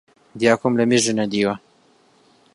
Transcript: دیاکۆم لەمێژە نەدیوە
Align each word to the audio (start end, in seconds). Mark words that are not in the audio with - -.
دیاکۆم 0.39 0.73
لەمێژە 0.79 1.13
نەدیوە 1.19 1.55